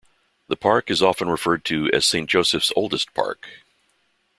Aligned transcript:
The 0.47 0.55
park 0.55 0.89
is 0.89 1.03
often 1.03 1.29
referred 1.29 1.63
to 1.65 1.87
as 1.93 2.07
Saint 2.07 2.27
Joseph's 2.27 2.73
oldest 2.75 3.13
park. 3.13 3.47